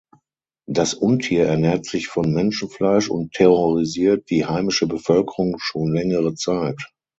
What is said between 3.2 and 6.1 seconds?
terrorisiert die heimische Bevölkerung schon